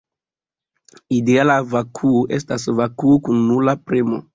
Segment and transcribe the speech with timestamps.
[1.17, 4.27] Ideala vakuo estas vakuo kun nula premo.